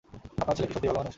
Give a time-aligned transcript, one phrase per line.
[0.41, 1.09] আপনার ছেলে কি সত্যিই ভালো মানুষ?